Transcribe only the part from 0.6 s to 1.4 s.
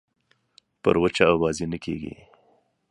پر وچه